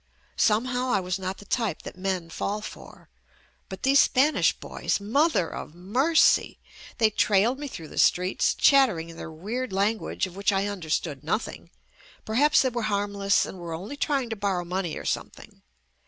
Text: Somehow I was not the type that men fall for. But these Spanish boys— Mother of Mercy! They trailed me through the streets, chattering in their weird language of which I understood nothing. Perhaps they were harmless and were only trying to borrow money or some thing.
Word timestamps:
Somehow 0.37 0.89
I 0.89 0.99
was 0.99 1.19
not 1.19 1.37
the 1.37 1.45
type 1.45 1.83
that 1.83 1.95
men 1.95 2.31
fall 2.31 2.61
for. 2.61 3.07
But 3.69 3.83
these 3.83 3.99
Spanish 3.99 4.51
boys— 4.51 4.99
Mother 5.19 5.47
of 5.47 5.75
Mercy! 5.75 6.57
They 6.97 7.11
trailed 7.11 7.59
me 7.59 7.67
through 7.67 7.89
the 7.89 7.99
streets, 7.99 8.55
chattering 8.55 9.11
in 9.11 9.17
their 9.17 9.31
weird 9.31 9.71
language 9.71 10.25
of 10.25 10.35
which 10.35 10.51
I 10.51 10.65
understood 10.65 11.23
nothing. 11.23 11.69
Perhaps 12.25 12.63
they 12.63 12.69
were 12.69 12.81
harmless 12.89 13.45
and 13.45 13.59
were 13.59 13.73
only 13.75 13.95
trying 13.95 14.31
to 14.31 14.35
borrow 14.35 14.65
money 14.65 14.97
or 14.97 15.05
some 15.05 15.29
thing. 15.29 15.61